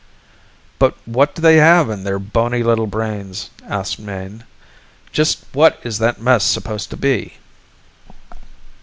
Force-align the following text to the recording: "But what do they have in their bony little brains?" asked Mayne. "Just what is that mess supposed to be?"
"But 0.79 0.95
what 1.05 1.35
do 1.35 1.43
they 1.43 1.57
have 1.57 1.91
in 1.91 2.03
their 2.03 2.17
bony 2.17 2.63
little 2.63 2.87
brains?" 2.87 3.51
asked 3.63 3.99
Mayne. 3.99 4.45
"Just 5.11 5.45
what 5.53 5.79
is 5.83 5.99
that 5.99 6.19
mess 6.19 6.43
supposed 6.43 6.89
to 6.89 6.97
be?" 6.97 7.35